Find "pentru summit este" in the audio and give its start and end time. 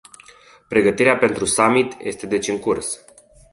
1.17-2.25